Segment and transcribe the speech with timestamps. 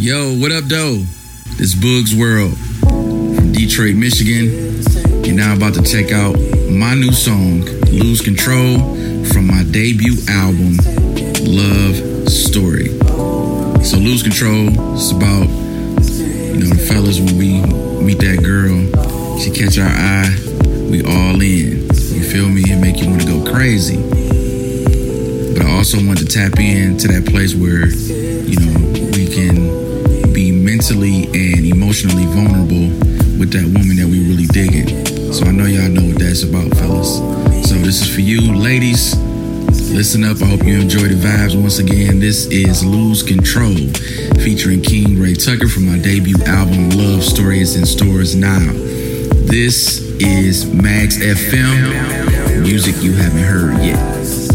[0.00, 0.96] Yo, what up, though?
[1.58, 2.56] This Boogsworld
[3.36, 4.82] from Detroit, Michigan.
[5.26, 8.78] You're now about to check out my new song, Lose Control,
[9.26, 10.78] from my debut album,
[11.44, 12.88] Love Story.
[13.84, 17.60] So, Lose Control is about, you know, the fellas when we
[18.02, 18.80] meet that girl,
[19.38, 20.34] she catch our eye,
[20.90, 21.82] we all in.
[21.92, 22.64] You feel me?
[22.72, 23.98] And make you want to go crazy.
[25.52, 29.79] But I also want to tap into that place where, you know, we can
[30.80, 32.88] mentally and emotionally vulnerable
[33.38, 34.88] with that woman that we really digging.
[35.30, 37.18] So I know y'all know what that's about, fellas.
[37.68, 39.14] So this is for you, ladies.
[39.92, 40.40] Listen up.
[40.40, 41.60] I hope you enjoy the vibes.
[41.60, 43.76] Once again, this is Lose Control,
[44.42, 48.72] featuring King Ray Tucker from my debut album, Love Story is in stores now.
[49.52, 54.49] This is Magz FM, music you haven't heard yet.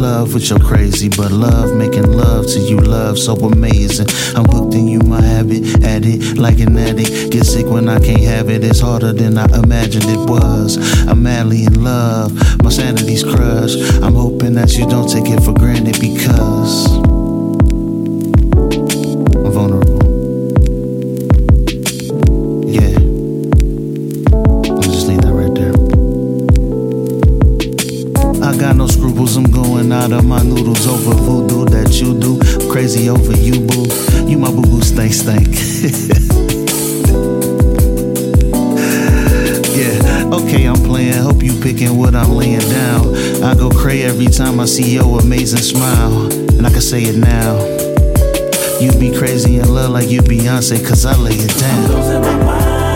[0.00, 0.22] Yeah.
[0.22, 4.06] with your crazy, but love making love to you, love so amazing.
[4.34, 7.32] I'm hooked in you, my habit, addict like an addict.
[7.32, 10.78] Get sick when I can't have it, it's harder than I imagined it was.
[11.06, 12.32] I'm madly in love,
[12.62, 13.78] my sanity's crushed.
[14.02, 17.09] I'm hoping that you don't take it for granted because
[44.82, 46.32] your amazing smile.
[46.56, 47.58] And I can say it now.
[48.80, 52.89] You be crazy in love like you Beyonce, cause I lay it down.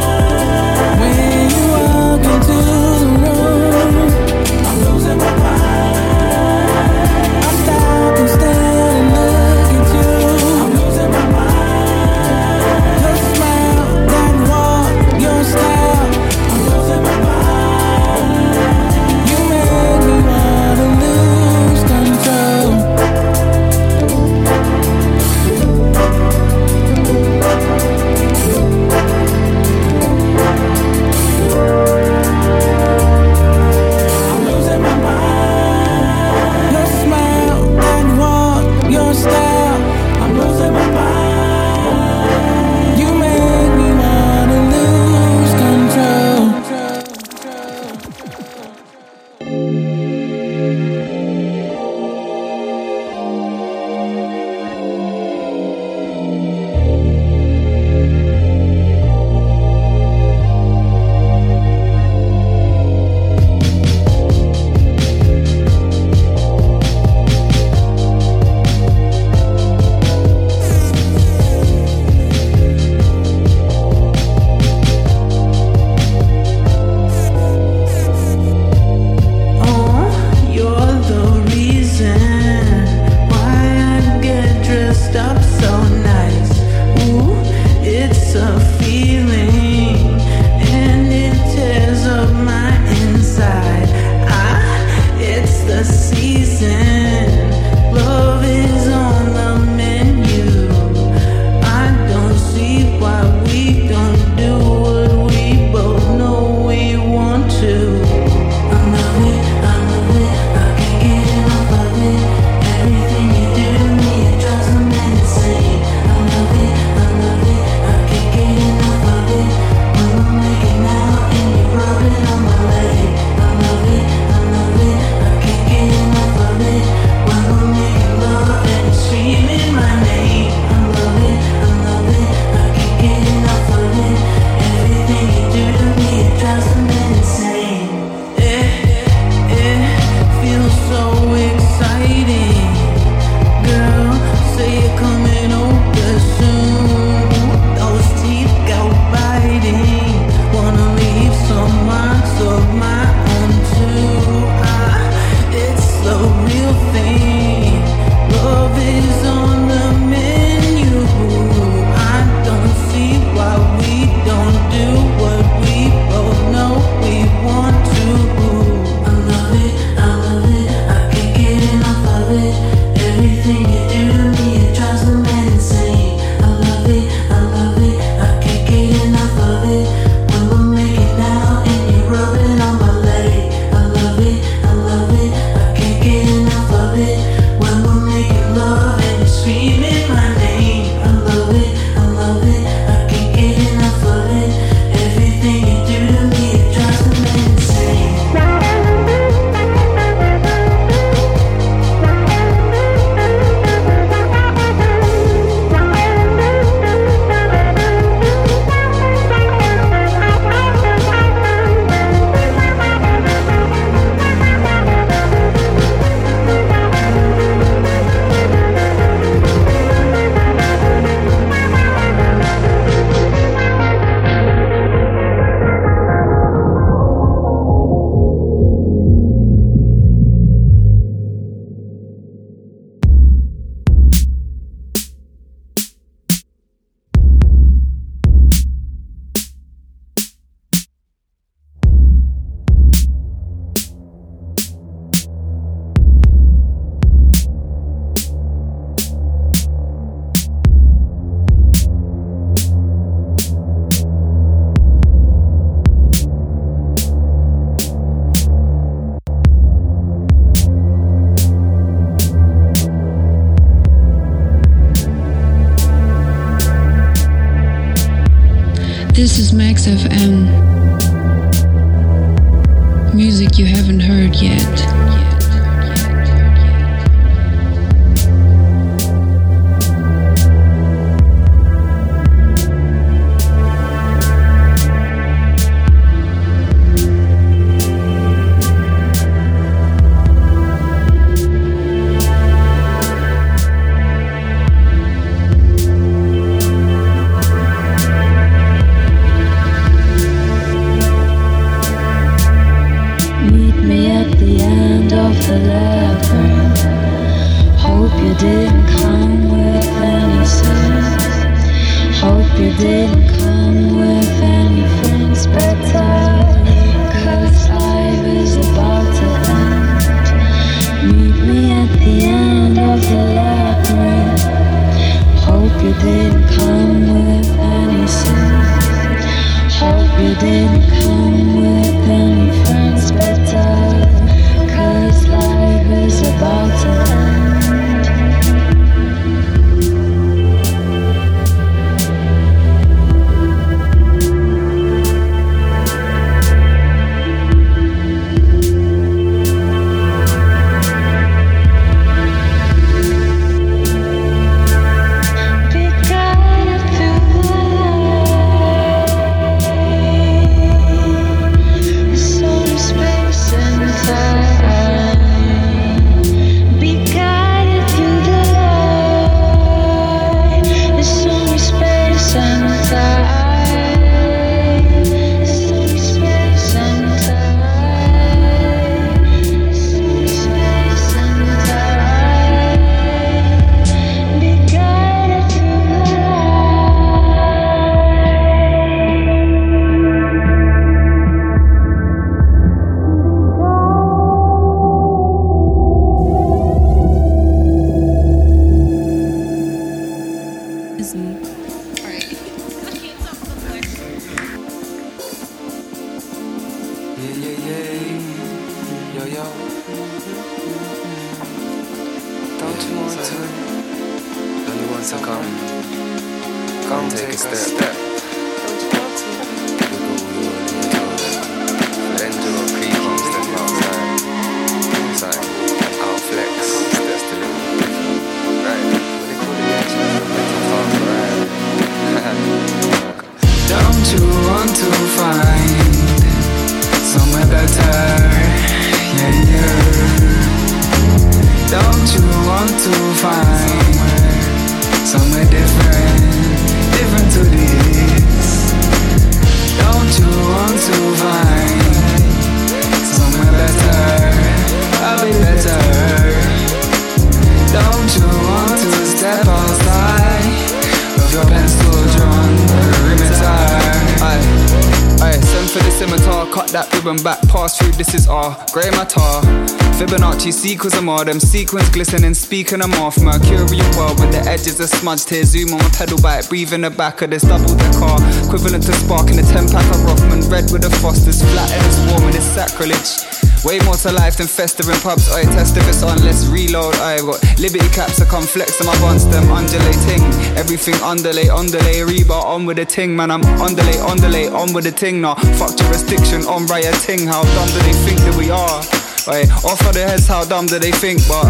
[470.64, 473.20] Sequels of more them sequins glistening, speaking them off.
[473.20, 475.44] Mercurial world with the edges of smudged here.
[475.44, 478.16] Zoom on my pedal bike, breathe in the back of this double decker.
[478.48, 480.40] Equivalent to sparking a 10 pack of Rothman.
[480.48, 483.12] Red with the Fosters, flat and it's warm and it's sacrilege.
[483.60, 485.28] Way more to life than festering pubs.
[485.28, 486.96] I test if it's on, let's reload.
[486.96, 490.24] I got Liberty caps, I come flex on my buns, them undulating.
[490.56, 493.30] Everything underlay, underlay, rebar on with the ting, man.
[493.30, 495.20] I'm underlay, underlay, on with the ting.
[495.20, 497.28] Now, fuck jurisdiction, on rioting.
[497.28, 499.03] How dumb do they think that we are?
[499.26, 501.18] Wait, off of their heads, how dumb do they think?
[501.26, 501.46] But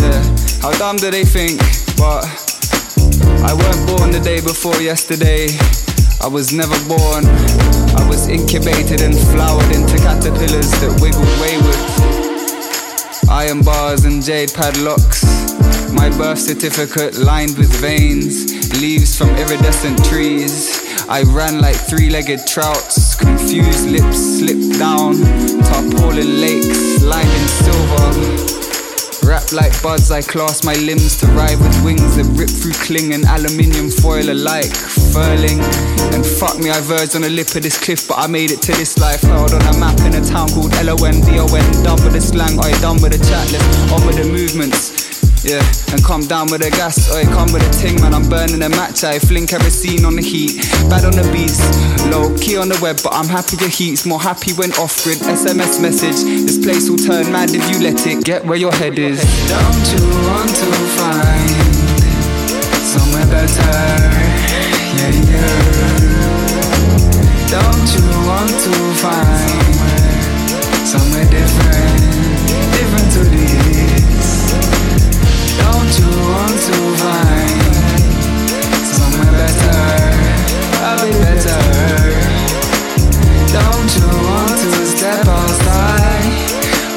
[0.00, 0.24] yeah,
[0.62, 1.60] how dumb do they think?
[1.98, 2.24] But
[3.44, 5.48] I weren't born the day before yesterday.
[6.22, 7.26] I was never born.
[7.92, 11.76] I was incubated and flowered into caterpillars that wiggled wayward.
[13.28, 15.24] Iron bars and jade padlocks.
[15.92, 20.83] My birth certificate lined with veins, leaves from iridescent trees.
[21.08, 25.14] I ran like three legged trouts, confused lips slipped down,
[25.64, 28.54] tarpaulin lakes lined in silver.
[29.24, 33.14] Wrapped like buds, I clasp my limbs to ride with wings that rip through cling
[33.14, 34.72] and aluminium foil alike,
[35.16, 35.60] furling.
[36.12, 38.60] And fuck me, I verged on the lip of this cliff, but I made it
[38.62, 39.22] to this life.
[39.22, 41.66] Held on a map in a town called L-O-N-D-O-N.
[41.82, 45.13] Done with the slang, I done with the chat, left on with the movements.
[45.44, 45.60] Yeah,
[45.92, 48.14] and come down with a gas, I come with a ting, man.
[48.14, 50.56] I'm burning a match, I fling kerosene on the heat.
[50.88, 51.60] Bad on the beats,
[52.08, 55.18] low key on the web, but I'm happy the heat's more happy when off grid.
[55.18, 58.98] SMS message, this place will turn mad if you let it get where your head
[58.98, 59.20] is.
[59.52, 60.64] Don't you want to
[60.96, 61.52] find
[62.80, 63.68] somewhere better?
[64.96, 65.84] Yeah, yeah.
[67.52, 68.72] Don't you want to
[69.04, 69.76] find
[70.88, 71.73] somewhere different?
[76.02, 77.60] want to find
[78.82, 79.78] somewhere better.
[80.82, 81.60] I'll be better.
[83.54, 86.26] Don't you want to step outside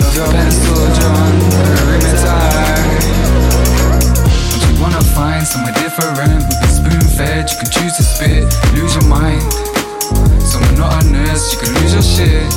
[0.01, 2.41] of your pencil drawn perimeter?
[4.49, 6.41] Don't you wanna find somewhere different?
[6.61, 7.51] We've spoon fed.
[7.51, 9.43] You can choose to spit, lose your mind.
[10.41, 12.47] Someone not a nurse, you can lose your shit.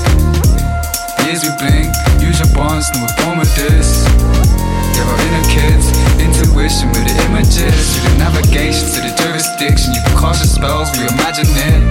[1.27, 3.07] Years we blink, use your bonds, no
[3.37, 4.07] we're this.
[4.97, 6.10] Yeah, inner kids
[6.41, 7.97] intuition with the images.
[7.97, 11.83] Through the navigation to the jurisdiction, you can cast your spells, reimagine it.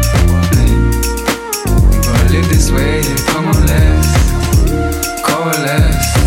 [1.89, 4.09] We gonna live this way, come on, let's
[5.21, 6.18] coalesce,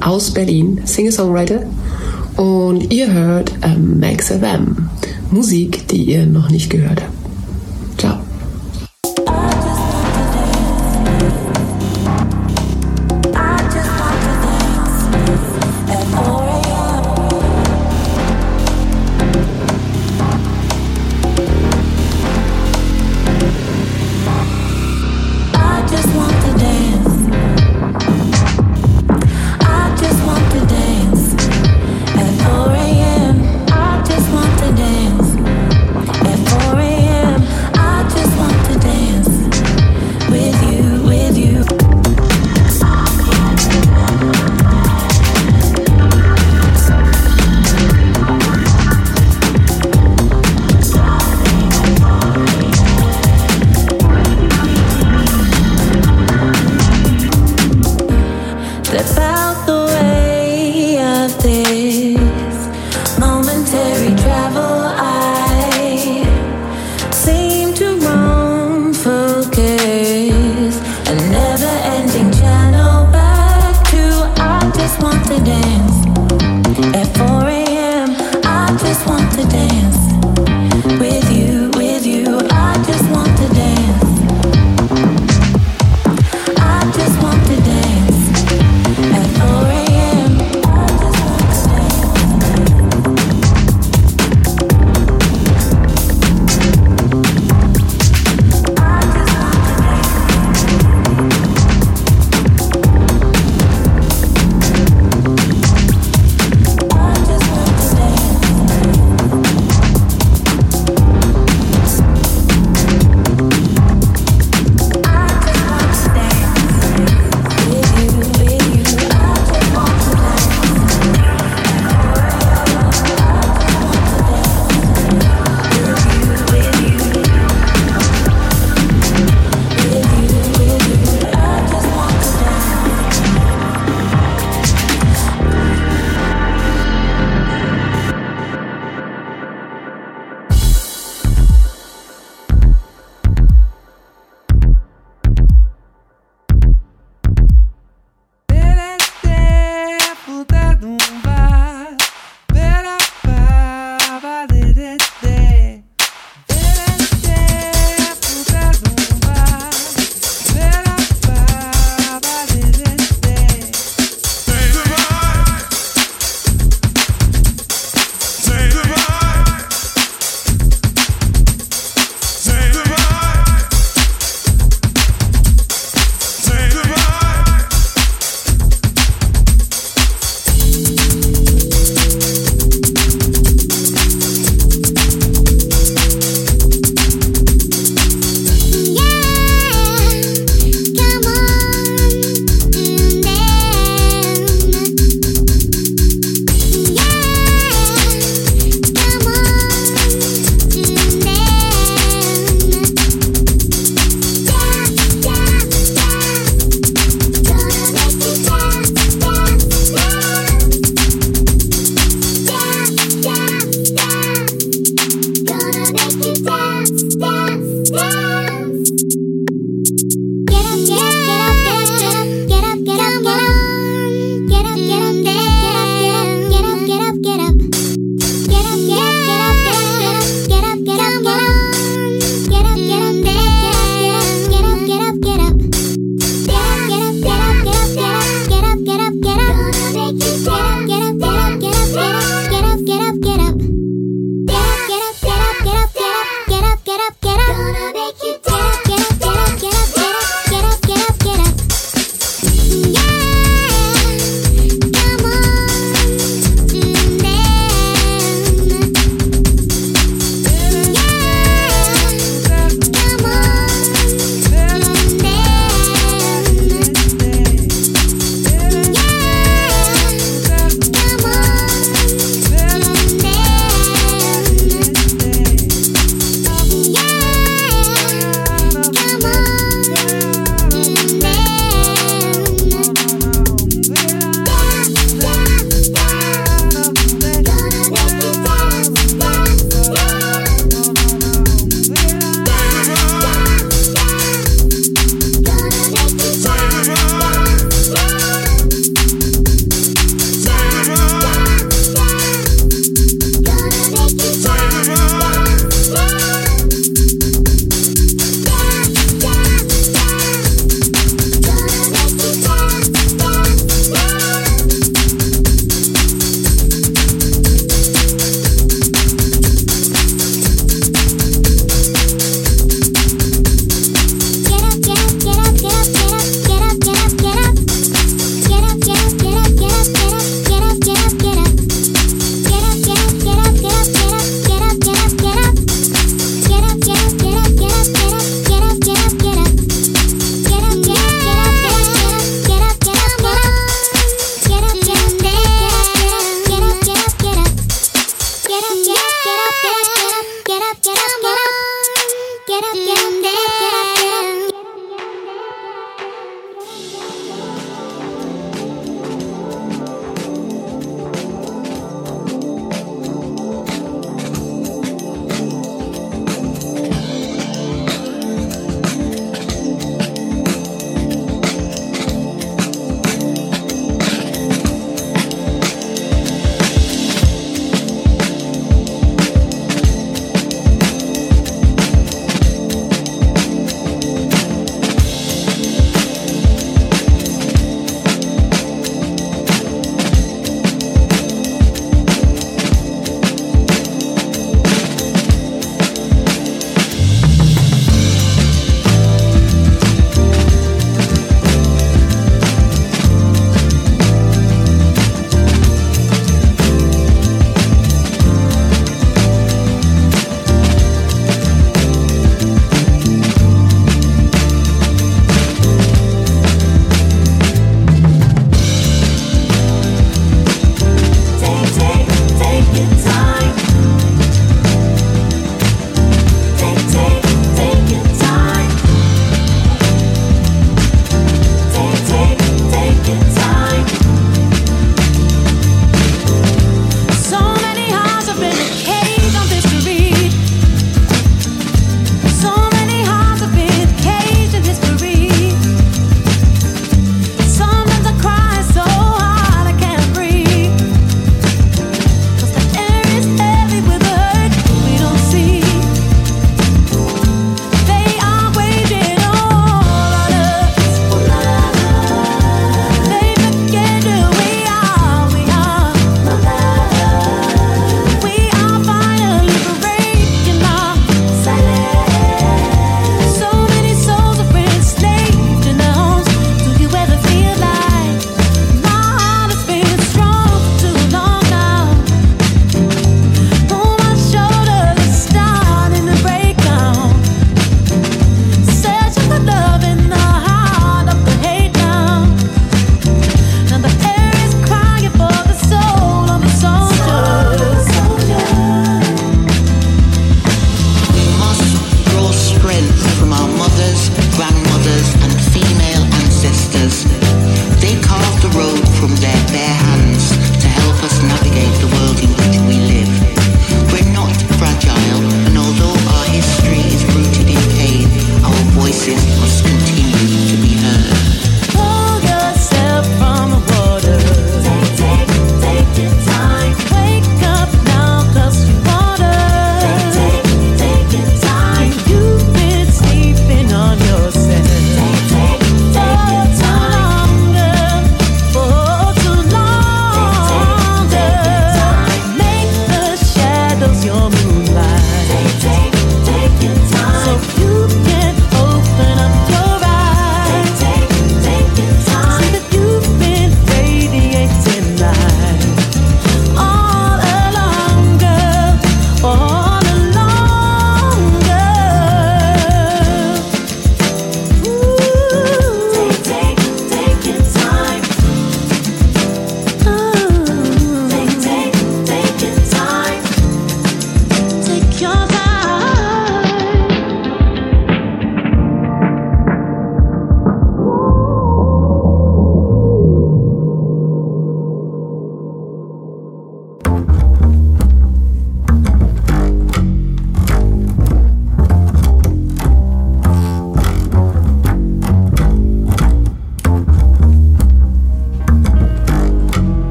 [0.00, 1.62] aus Berlin, Singer-Songwriter.
[2.36, 4.88] Und ihr hört ähm, Max FM.
[5.30, 7.19] Musik, die ihr noch nicht gehört habt.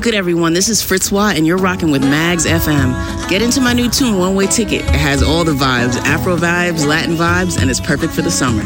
[0.00, 0.54] Look good, everyone?
[0.54, 3.28] This is Fritzwa, and you're rocking with Magz FM.
[3.28, 4.80] Get into my new tune, One Way Ticket.
[4.80, 8.62] It has all the vibes Afro vibes, Latin vibes, and it's perfect for the summer.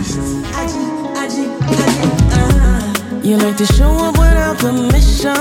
[3.27, 5.35] You like to show up without permission.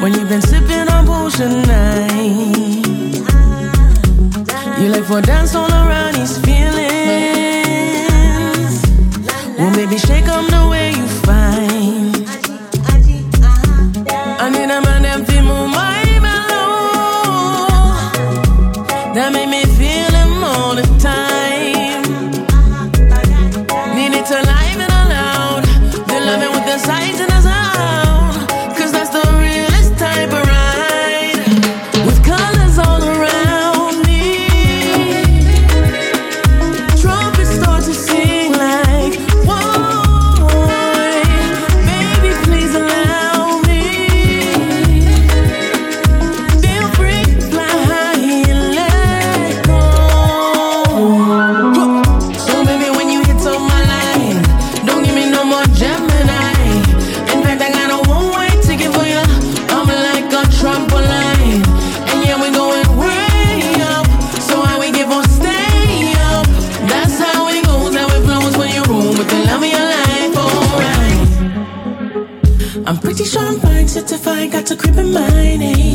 [0.00, 2.78] When you've been sipping on potion night.
[4.80, 6.78] You like for dance all around these feelings.
[9.58, 10.57] Well, baby, shake him
[74.98, 75.87] reminding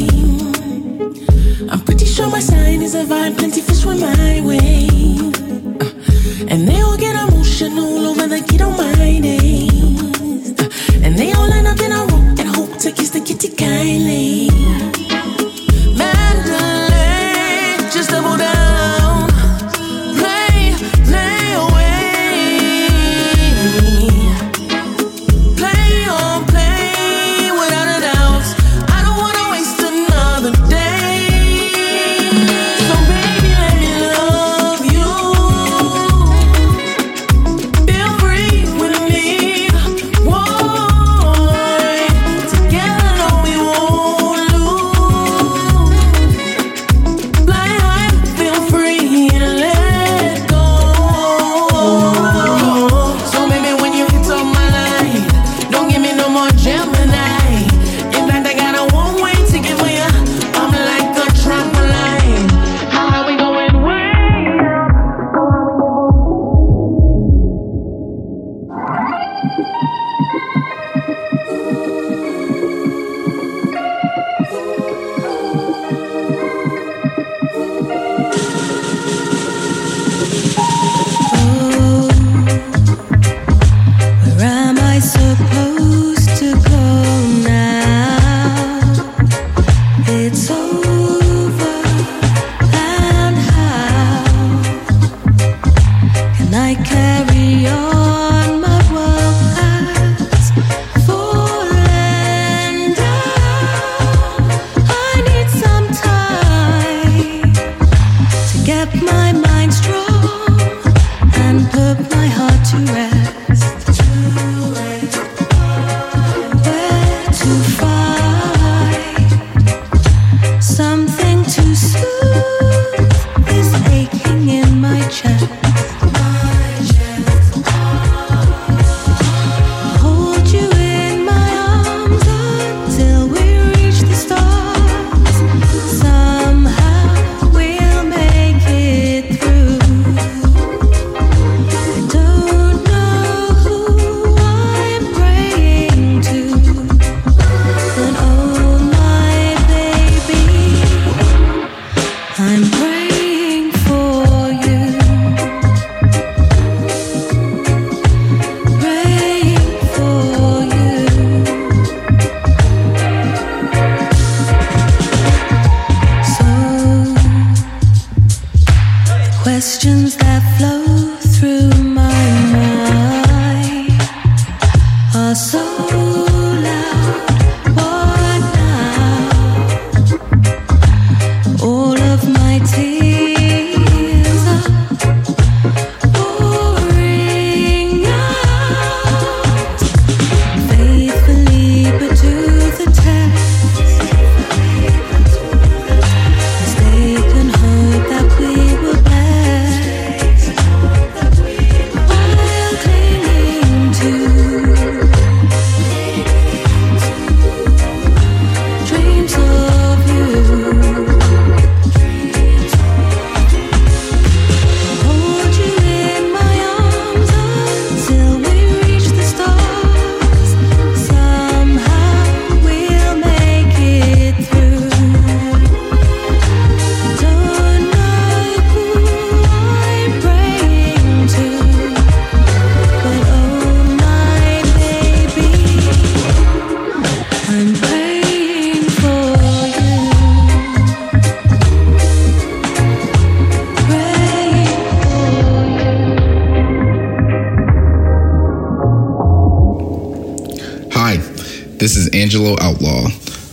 [252.34, 253.10] Angelo Outlaw.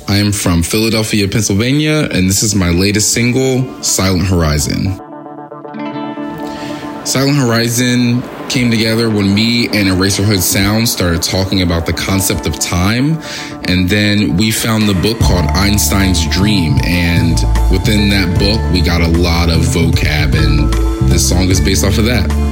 [0.08, 4.96] I am from Philadelphia, Pennsylvania, and this is my latest single, Silent Horizon.
[7.04, 12.58] Silent Horizon came together when me and Eraserhood Sound started talking about the concept of
[12.58, 13.18] time.
[13.64, 16.78] And then we found the book called Einstein's Dream.
[16.82, 17.34] And
[17.70, 20.72] within that book, we got a lot of vocab, and
[21.10, 22.49] this song is based off of that.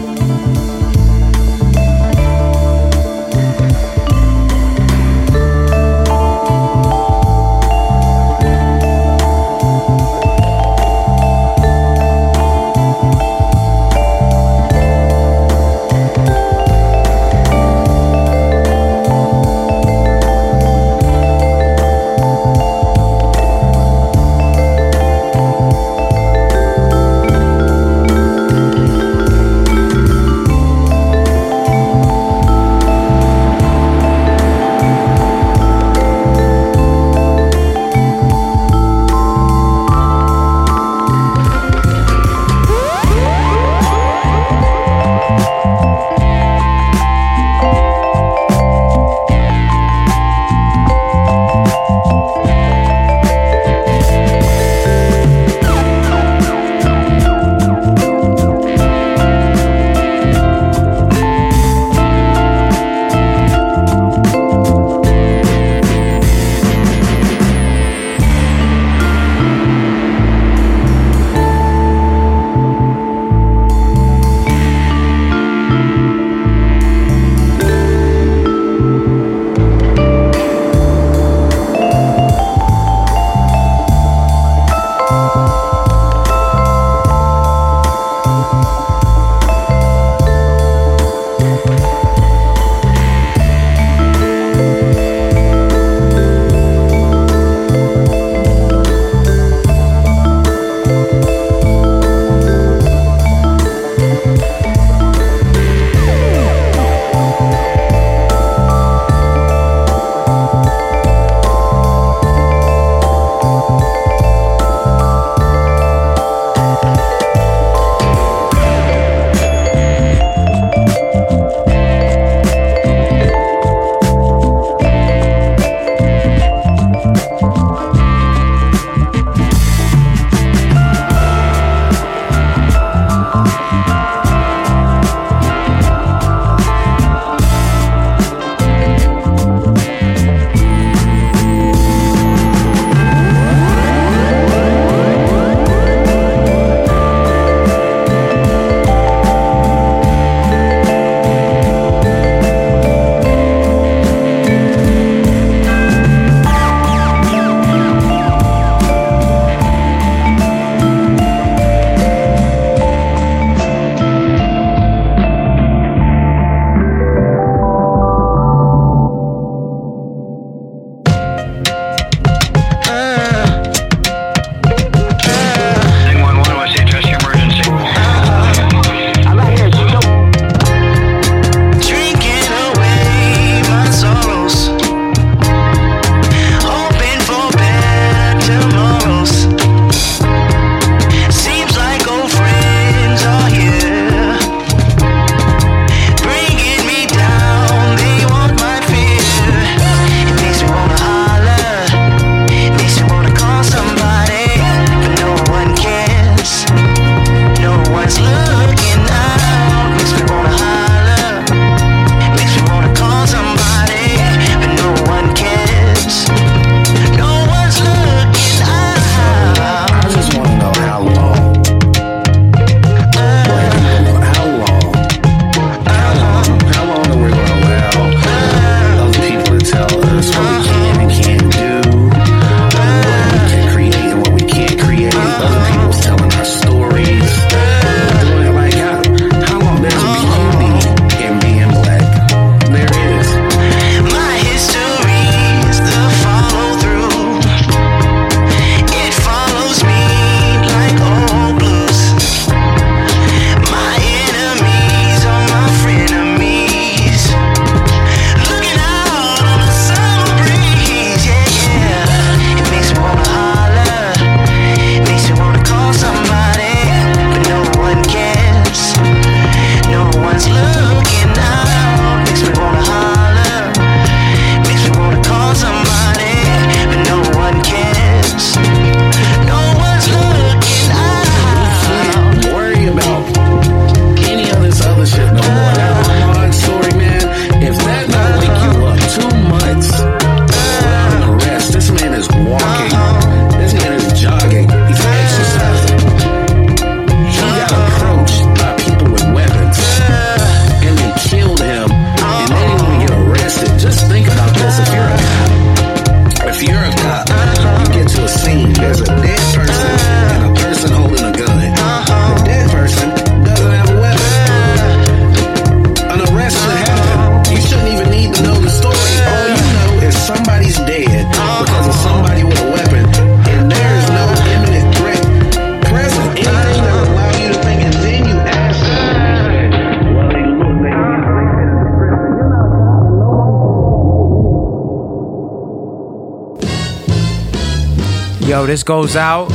[338.49, 339.51] Yo, this goes out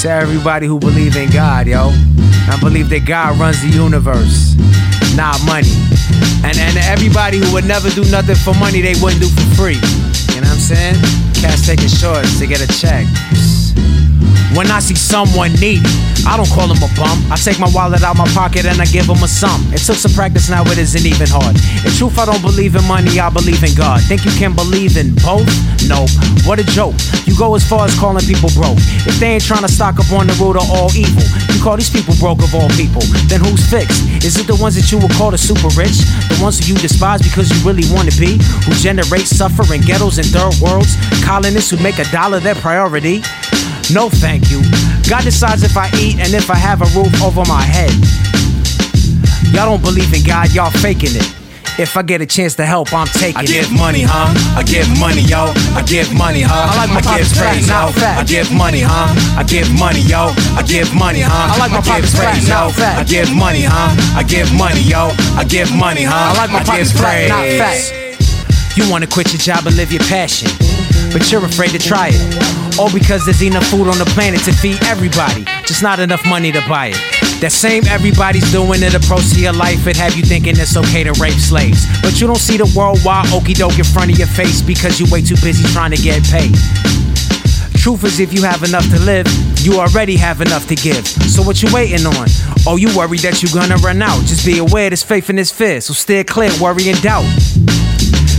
[0.00, 1.90] to everybody who believe in God, yo.
[2.50, 4.56] I believe that God runs the universe,
[5.14, 5.70] not money.
[6.42, 9.78] And and everybody who would never do nothing for money, they wouldn't do for free.
[10.34, 10.96] You know what I'm saying?
[11.38, 13.06] Cats taking shorts to get a check.
[14.56, 15.84] When I see someone needy,
[16.24, 17.20] I don't call them a bum.
[17.28, 19.60] I take my wallet out my pocket and I give them a sum.
[19.68, 21.60] It took some practice, now it isn't even hard.
[21.84, 24.00] In truth, I don't believe in money, I believe in God.
[24.08, 25.44] Think you can believe in both?
[25.84, 26.08] Nope.
[26.48, 26.96] What a joke.
[27.28, 28.80] You go as far as calling people broke.
[29.04, 31.20] If they ain't trying to stock up on the root of all evil,
[31.52, 33.04] you call these people broke of all people.
[33.28, 34.08] Then who's fixed?
[34.24, 36.00] Is it the ones that you would call the super rich?
[36.32, 38.40] The ones who you despise because you really want to be?
[38.64, 40.96] Who generate suffering ghettos and third worlds?
[41.20, 43.20] Colonists who make a dollar their priority?
[43.92, 44.62] No, thank you.
[45.08, 47.92] God decides if I eat and if I have a roof over my head.
[49.54, 51.32] Y'all don't believe in God, y'all faking it.
[51.78, 53.36] If I get a chance to help, I'm taking it.
[53.36, 53.48] I it.
[53.48, 54.32] give money, huh?
[54.56, 55.52] I give money, yo.
[55.76, 56.72] I give money, huh?
[56.72, 57.92] I like my give pockets praise, yo.
[58.02, 59.38] I give money, huh?
[59.38, 60.32] I give money, yo.
[60.56, 61.54] I give money, huh?
[61.54, 62.70] I like my give pockets praise, yo.
[62.74, 62.98] fat.
[62.98, 63.92] I give money, huh?
[64.18, 65.12] I give money, yo.
[65.36, 66.32] I give money, huh?
[66.32, 67.90] I like my give fat, not praise.
[67.92, 68.06] fat.
[68.76, 70.48] You wanna quit your job and live your passion,
[71.12, 72.78] but you're afraid to try it.
[72.78, 76.52] All because there's enough food on the planet to feed everybody, just not enough money
[76.52, 77.00] to buy it.
[77.40, 81.04] That same everybody's doing it approach to your life, it have you thinking it's okay
[81.04, 81.84] to rape slaves.
[82.02, 85.08] But you don't see the worldwide okey doke in front of your face because you're
[85.10, 86.56] way too busy trying to get paid.
[87.76, 89.28] Truth is, if you have enough to live,
[89.60, 91.06] you already have enough to give.
[91.06, 92.26] So what you waiting on?
[92.66, 94.20] Oh, you worried that you gonna run out.
[94.24, 97.24] Just be aware there's faith in this fear, so steer clear, worry and doubt.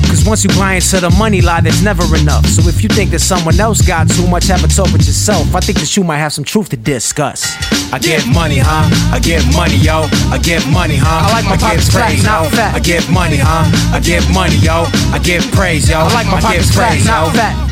[0.09, 2.45] Cause once you buy into the money lie, there's never enough.
[2.45, 5.53] So if you think that someone else got too much, have a talk with yourself.
[5.53, 7.43] I think that you might have some truth to discuss.
[7.91, 8.87] I get money, huh?
[9.13, 10.07] I get money, yo.
[10.31, 11.27] I get money, huh?
[11.27, 12.49] I like my pockets praise, not yo.
[12.49, 12.75] fat.
[12.75, 13.95] I give money, huh?
[13.95, 14.85] I give money, yo.
[15.11, 15.99] I give praise, yo.
[15.99, 17.33] I like my pockets praise, not yo.
[17.33, 17.66] fat.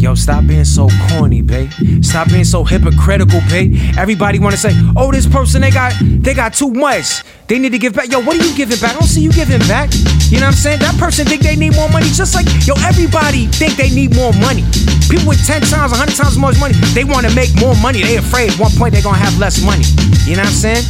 [0.00, 1.70] Yo, stop being so corny, babe.
[2.00, 3.76] Stop being so hypocritical, babe.
[3.98, 7.22] Everybody wanna say, oh, this person they got they got too much.
[7.48, 8.10] They need to give back.
[8.10, 8.96] Yo, what are you giving back?
[8.96, 9.92] I don't see you giving back.
[10.30, 10.78] You know what I'm saying?
[10.80, 14.32] That person think they need more money, just like yo, everybody think they need more
[14.40, 14.64] money.
[15.10, 18.02] People with 10 times, 100 times more money, they wanna make more money.
[18.02, 19.84] They afraid at one point they're gonna have less money.
[20.24, 20.84] You know what I'm saying?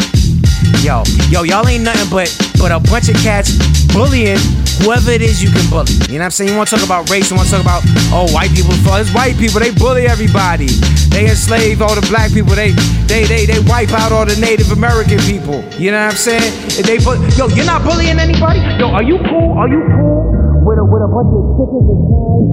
[0.86, 1.02] Yo,
[1.34, 2.30] yo, y'all ain't nothing but
[2.62, 3.58] but a bunch of cats
[3.92, 4.38] bullying
[4.80, 5.92] whoever it is you can bully.
[6.08, 6.50] You know what I'm saying?
[6.50, 7.30] You want to talk about race?
[7.30, 7.82] You want to talk about
[8.14, 8.72] oh white people?
[8.72, 9.60] It's white people.
[9.60, 10.68] They bully everybody.
[11.12, 12.54] They enslave all the black people.
[12.54, 12.70] They
[13.10, 15.60] they they they wipe out all the Native American people.
[15.76, 16.52] You know what I'm saying?
[16.78, 18.60] If They bu- yo, you're not bullying anybody.
[18.78, 19.58] Yo, are you cool?
[19.58, 22.48] Are you cool with a with a bunch of chickens and cows?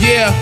[0.00, 0.41] Yeah.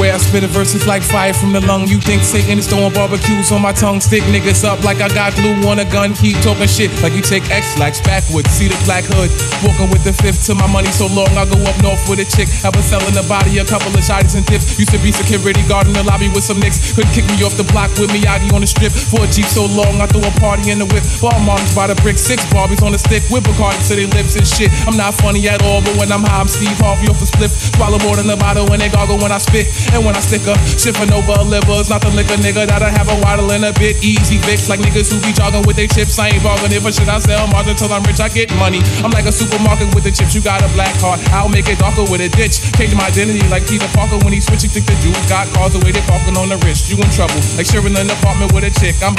[0.00, 1.86] Where I spit a verses like fire from the lung.
[1.86, 4.00] You think Satan is throwing barbecues on my tongue?
[4.00, 6.14] Stick niggas up like I got glue on a gun.
[6.14, 8.50] Keep talking shit like you take X-Lax backwards.
[8.50, 9.30] See the black hood.
[9.62, 11.30] Walking with the fifth to my money so long.
[11.38, 12.50] I go up north with a chick.
[12.66, 14.74] I was selling the body, a couple of shotties and tips.
[14.74, 16.90] Used to be security guard in the lobby with some nicks.
[16.98, 18.90] Couldn't kick me off the block with me Miyagi on the strip.
[18.90, 21.06] For a Jeep so long, I threw a party in the whip.
[21.22, 22.18] Ball moms by the brick.
[22.18, 23.22] Six Barbies on the stick.
[23.30, 24.74] Whip With Bacardi to their lips and shit.
[24.90, 27.54] I'm not funny at all, but when I'm high, I'm Steve Harvey off the spliff.
[27.78, 29.70] Swallow more than a bottle when they gargle when I spit.
[29.92, 33.08] And when I stick a shipping over livers, not the liquor nigga that I have
[33.10, 34.00] a waddle in a bit.
[34.04, 36.18] Easy fix like niggas who be jogging with their chips.
[36.18, 37.08] I ain't bargaining for shit.
[37.08, 38.20] I sell margin till I'm rich.
[38.20, 38.80] I get money.
[39.04, 40.34] I'm like a supermarket with the chips.
[40.34, 41.20] You got a black heart.
[41.34, 42.62] I'll make it darker with a ditch.
[42.78, 44.70] Change my identity like Peter Parker when he switching.
[44.70, 46.88] Think the dude got cars the way they parking on the wrist.
[46.88, 47.38] You in trouble.
[47.58, 48.96] Like sharing an apartment with a chick.
[49.02, 49.14] I'm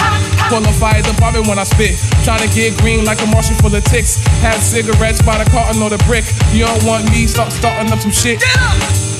[0.75, 1.97] fire department when I spit.
[2.23, 4.17] Trying to get green like a Martian full of ticks.
[4.45, 6.25] Have cigarettes by the carton or the brick.
[6.53, 8.41] You don't want me, start starting up some shit.
[8.41, 9.14] Stop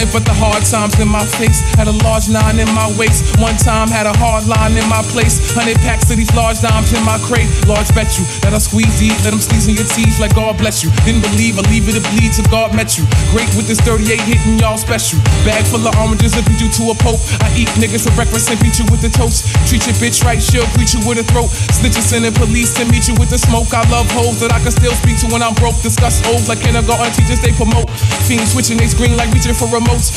[0.00, 1.60] Nothing but the hard times in my face.
[1.76, 3.36] Had a large nine in my waist.
[3.36, 5.52] One time had a hard line in my place.
[5.52, 7.52] Hundred packs of these large dimes in my crate.
[7.68, 9.12] Large bet you that I squeeze eat.
[9.28, 10.88] Let them squeeze in your teeth like God bless you.
[11.04, 13.04] Didn't believe I leave it to bleed till God met you.
[13.28, 15.20] Great with this 38 hitting y'all special.
[15.44, 17.20] Bag full of oranges and beat you to a pope.
[17.44, 19.52] I eat niggas for breakfast and beat you with the toast.
[19.68, 21.52] Treat your bitch right, she'll greet you with a throat.
[21.76, 23.68] Snitches sending police to meet you with the smoke.
[23.76, 25.76] I love hoes that I can still speak to when I'm broke.
[25.84, 27.92] Discuss O's like kindergarten teachers they promote.
[28.24, 29.68] Fiends switching they screen like reaching for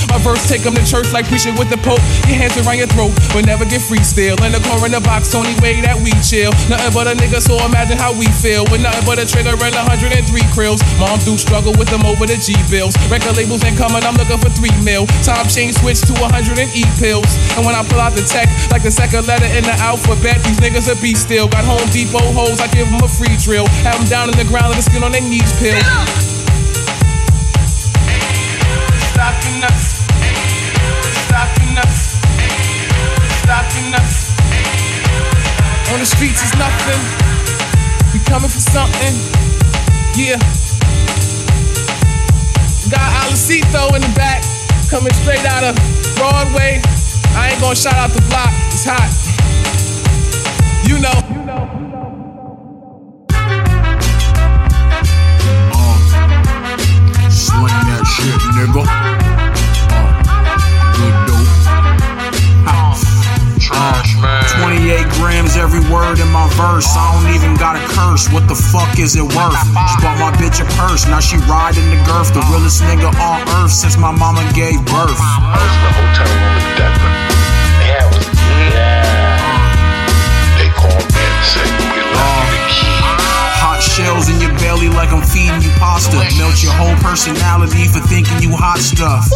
[0.09, 2.01] My verse take them to church like preaching with the Pope.
[2.29, 4.37] Your hands around your throat, but never get free still.
[4.45, 6.53] In the car in the box, only way that we chill.
[6.69, 8.65] Nothing but a nigga, so imagine how we feel.
[8.69, 10.13] With nothing but a trigger and 103
[10.53, 10.81] krills.
[11.01, 12.93] Mom do struggle with them over the G bills.
[13.09, 15.09] Record labels ain't coming, I'm looking for three mil.
[15.25, 17.29] Time change switch to 100 and E pills.
[17.57, 20.59] And when I pull out the tech, like the second letter in the alphabet, these
[20.61, 21.47] niggas a beast still.
[21.47, 23.65] Got Home Depot hoes, I give them a free drill.
[23.87, 25.79] Have them down in the ground, let the skin on their knees peel.
[25.79, 26.42] Stop
[35.93, 36.99] On the streets is nothing.
[38.13, 39.13] We coming for something.
[40.15, 40.37] Yeah.
[42.89, 43.09] Got
[43.95, 44.41] in the back,
[44.89, 45.75] coming straight out of
[46.15, 46.81] Broadway.
[47.35, 49.09] I ain't gonna shout out the block, it's hot.
[50.87, 51.22] You know.
[65.63, 66.85] Every word in my verse.
[66.91, 68.27] I don't even got a curse.
[68.35, 69.55] What the fuck is it worth?
[69.63, 71.07] She bought my bitch a purse.
[71.07, 72.35] Now she riding the girth.
[72.35, 75.15] The realest nigga on earth since my mama gave birth.
[75.15, 77.11] In the hotel room with Decker.
[77.79, 78.27] Yeah, was,
[78.75, 79.47] yeah.
[80.59, 81.82] They called me and said,
[83.83, 86.15] shells in your belly like I'm feeding you pasta.
[86.39, 89.27] Melt your whole personality for thinking you hot stuff.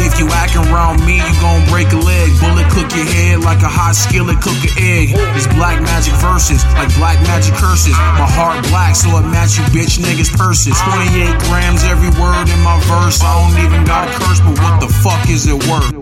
[0.00, 2.32] If you acting around me, you gon' break a leg.
[2.40, 5.12] Bullet cook your head like a hot skillet cook an egg.
[5.36, 7.94] It's black magic verses, like black magic curses.
[8.16, 10.74] My heart black, so it match you bitch niggas' purses.
[10.80, 13.20] 28 grams every word in my verse.
[13.20, 15.99] I don't even got a curse, but what the fuck is it worth?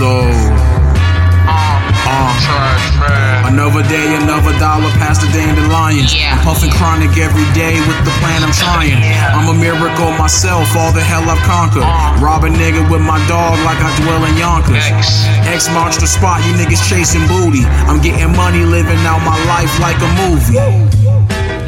[0.00, 0.32] Soul.
[2.08, 6.16] Uh, another day, another dollar past the dandelions.
[6.16, 8.96] I'm puffing chronic every day with the plan I'm trying.
[8.96, 9.36] Yeah.
[9.36, 11.84] I'm a miracle myself, all the hell I've conquered.
[12.24, 14.88] Rob a nigga with my dog like I dwell in Yonkers.
[15.44, 17.68] X marks the spot, you niggas chasing booty.
[17.84, 20.56] I'm getting money, living out my life like a movie.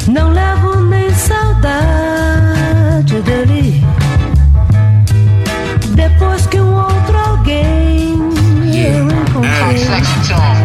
[0.08, 1.60] Não levo nem saudade
[3.28, 3.84] dele.
[5.94, 7.81] Depois que um outro alguém
[9.44, 10.02] encontrei.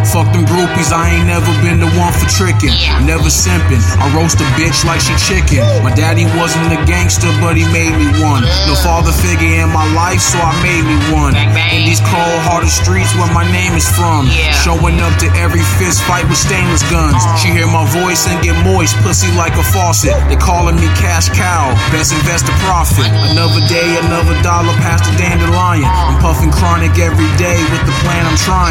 [0.08, 2.72] Fuck them groupies, I ain't never been the one for tricking.
[3.04, 3.84] Never simping.
[4.00, 5.62] I roast a bitch like she chicken.
[5.84, 8.44] My daddy wasn't a gangster, but he made me one.
[8.68, 11.36] No father figure in my life, so I made me one.
[11.76, 14.28] In these cold hearted streets where my name is from.
[14.64, 17.20] Showing up to every fist fight with stainless guns.
[17.20, 17.38] Uh-huh.
[17.40, 20.16] She hear my voice and get moist, pussy like a faucet.
[20.32, 23.08] They calling me cash cow, best investor profit.
[23.32, 25.88] Another day, another dollar past the dandelion.
[25.88, 28.67] I'm puffing chronic every day with the plan I'm trying.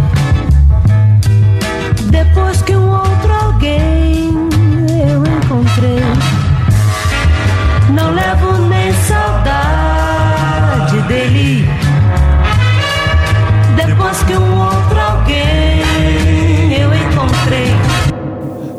[2.10, 4.50] Depois que um outro alguém
[4.90, 6.04] eu encontrei.
[7.92, 9.42] Não levo nem saudade
[11.08, 11.66] dele.
[13.78, 15.84] Depois que um outro alguém
[16.74, 17.74] eu encontrei.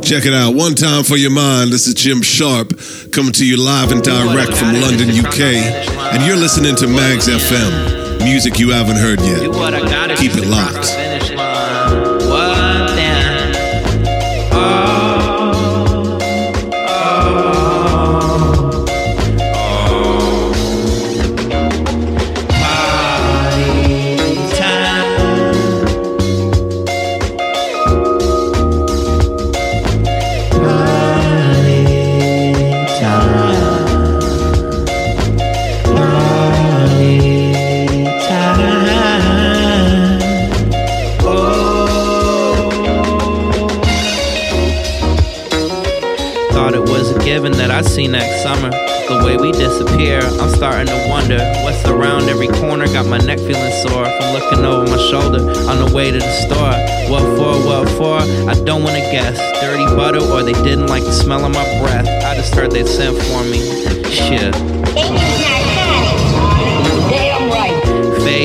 [0.03, 0.55] Check it out.
[0.55, 1.73] One time for your mind.
[1.73, 2.75] This is Jim Sharp
[3.13, 5.92] coming to you live and direct from London, UK.
[6.13, 8.23] And you're listening to Magz FM.
[8.23, 9.41] Music you haven't heard yet.
[10.19, 11.02] Keep it locked.
[50.11, 52.87] I'm starting to wonder what's around every corner.
[52.87, 55.39] Got my neck feeling sore from looking over my shoulder
[55.71, 56.75] on the way to the store.
[57.09, 58.19] What for, what for?
[58.51, 59.39] I don't wanna guess.
[59.61, 62.09] Dirty butter, or they didn't like the smell of my breath.
[62.25, 63.61] I just heard they sent for me.
[64.11, 64.55] Shit.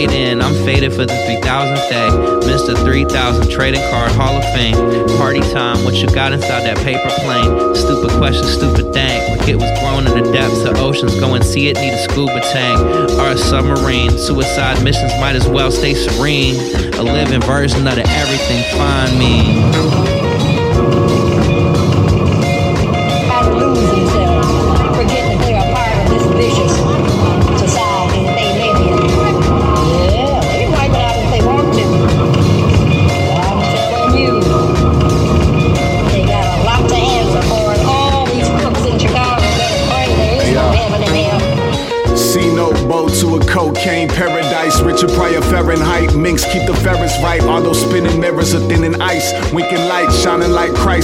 [0.07, 2.09] Fade in, I'm faded for the 3000th day.
[2.47, 2.77] Mr.
[2.83, 4.75] 3000 trading card Hall of Fame.
[5.17, 7.75] Party time, what you got inside that paper plane?
[7.75, 9.37] Stupid question, stupid thing.
[9.37, 11.19] Like it was grown in the depths of oceans.
[11.19, 12.79] Go and see it, need a scuba tank
[13.19, 14.17] or a submarine.
[14.17, 16.55] Suicide missions might as well stay serene.
[16.95, 20.16] A living version of the everything find me.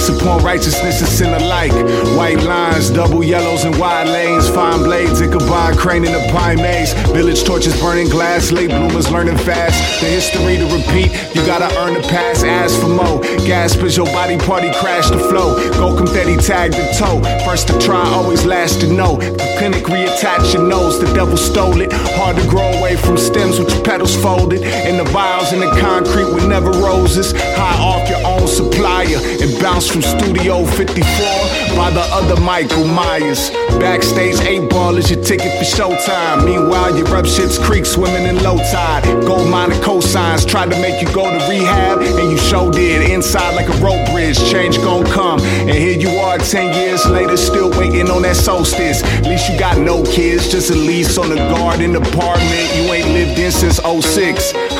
[0.08, 1.72] Upon righteousness and sin alike.
[2.16, 4.48] White lines, double yellows and wide lanes.
[4.48, 6.92] Fine blades, Ichabod crane in the pine maze.
[7.12, 8.52] Village torches burning glass.
[8.52, 10.00] Late bloomers learning fast.
[10.00, 11.10] The history to repeat.
[11.34, 12.42] You gotta earn the pass.
[12.42, 13.20] Ask for more.
[13.46, 15.56] Gasp as your body party crash the flow.
[15.74, 17.22] Go confetti tag the toe.
[17.44, 19.16] First to try, always last to know.
[19.16, 21.00] The clinic reattach your nose.
[21.00, 21.92] The devil stole it.
[21.92, 24.62] Hard to grow away from stems with your petals folded.
[24.62, 27.32] In the vials in the concrete with never roses.
[27.32, 29.18] High off your own supplier.
[29.40, 31.06] And bounce from Studio 54
[31.76, 33.50] by the other Michael Myers.
[33.78, 36.44] Backstage eight ball is your ticket for showtime.
[36.44, 39.04] Meanwhile, you rub shit's creek swimming in low tide.
[39.24, 42.00] Gold miner cosigns tried to make you go to rehab.
[42.00, 43.08] And you show did.
[43.08, 44.36] Inside like a rope bridge.
[44.50, 45.38] Change gon' come.
[45.40, 49.04] And here you are 10 years later, still waiting on that solstice.
[49.04, 53.08] At least you got no kids, just a lease on a garden apartment you ain't
[53.10, 54.73] lived in since 06.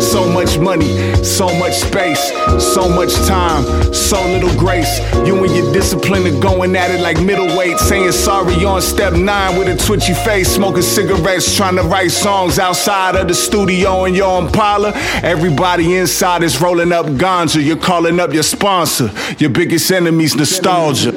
[0.00, 0.88] So much money,
[1.22, 2.32] so much space,
[2.74, 4.98] so much time, so little grace.
[5.26, 9.58] You and your discipline are going at it like middleweight, saying sorry on step nine
[9.58, 14.14] with a twitchy face, smoking cigarettes, trying to write songs outside of the studio in
[14.14, 14.92] your Impala.
[15.22, 17.64] Everybody inside is rolling up ganja.
[17.64, 19.12] You're calling up your sponsor.
[19.38, 21.12] Your biggest enemy's nostalgia.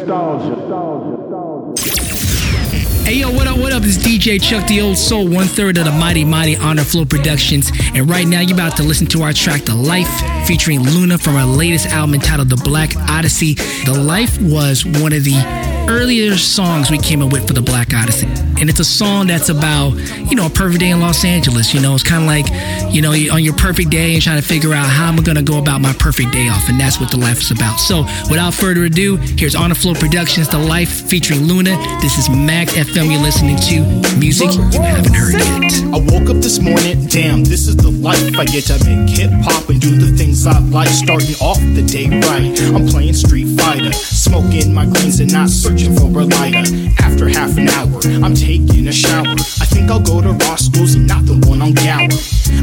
[3.03, 3.83] Hey yo, what up, what up?
[3.83, 7.71] It's DJ Chuck the Old Soul, one third of the Mighty Mighty Honor Flow Productions.
[7.95, 10.07] And right now you're about to listen to our track The Life
[10.47, 13.55] featuring Luna from our latest album entitled The Black Odyssey.
[13.85, 17.93] The Life was one of the earlier songs we came up with for The Black
[17.93, 18.27] Odyssey.
[18.59, 19.91] And it's a song that's about,
[20.29, 21.73] you know, a perfect day in Los Angeles.
[21.73, 24.47] You know, it's kind of like, you know, on your perfect day and trying to
[24.47, 26.69] figure out how I'm going to go about my perfect day off.
[26.69, 27.77] And that's what The Life is about.
[27.77, 31.75] So without further ado, here's Honor Flow Productions, The Life featuring Luna.
[32.01, 34.17] This is Magz FM you're listening to.
[34.17, 35.73] Music you haven't heard yet.
[35.93, 39.31] I woke up this morning, damn, this is the life I get to make hip
[39.43, 40.87] hop and do the things I like.
[40.89, 45.95] Starting off the day right, I'm playing Street Fighter, smoking my greens and not searching
[45.95, 46.63] for a lighter.
[46.99, 49.33] After half an hour, I'm taking a shower.
[49.61, 52.09] I think I'll go to Roscoe's and not the one on Gower.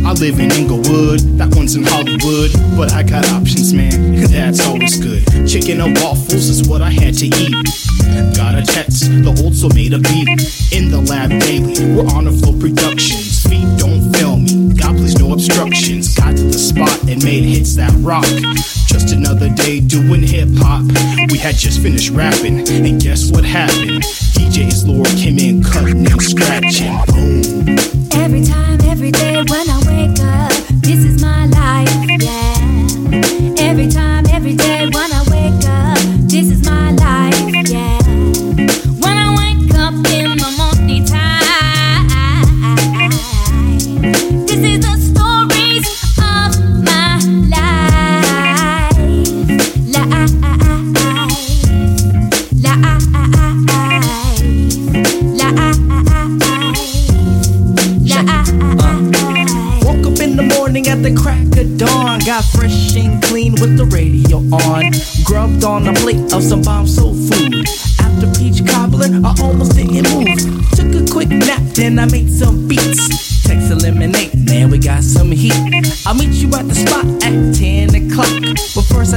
[0.06, 4.98] I live in Inglewood, that one's in Hollywood, but I got options, man, that's always
[4.98, 5.24] good.
[5.48, 7.54] Chicken and waffles is what I had to eat.
[8.36, 10.28] Got a text, the old soul made a beat.
[10.72, 13.42] In the lab daily, we're Honor Flow Productions.
[13.42, 16.14] Feet don't fail me, God please no obstructions.
[16.14, 18.26] Got to the spot and made hits that rock.
[19.00, 20.82] Just another day doing hip hop.
[21.32, 24.02] We had just finished rapping, and guess what happened?
[24.36, 26.92] DJ's Lord came in cutting and scratching.
[27.06, 27.78] Boom.
[28.12, 30.49] Every time, every day when I wake up,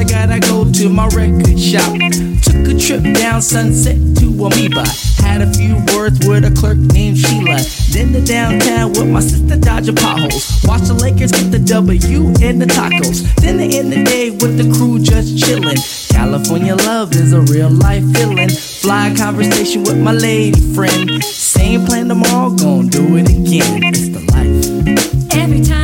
[0.04, 1.95] I gotta go to my record shop.
[2.43, 4.84] Took a trip down Sunset to Amoeba.
[5.24, 7.64] Had a few words with a clerk named Sheila.
[7.93, 10.60] Then to downtown with my sister dodging potholes.
[10.66, 13.24] Watch the Lakers get the W and the tacos.
[13.36, 15.80] Then to end the day with the crew just chillin'.
[16.12, 18.49] California love is a real life feeling.
[18.49, 21.24] Fly conversation with my lady friend.
[21.24, 23.84] Same plan tomorrow, gonna do it again.
[23.84, 25.34] It's the life.
[25.34, 25.83] Every time,